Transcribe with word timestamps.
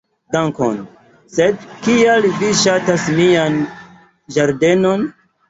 "Dankon. 0.35 0.77
Sed 1.35 1.67
kial 1.87 2.25
vi 2.39 2.49
ŝatas 2.63 3.07
mian 3.21 3.61
ĝardenon?" 4.39 5.07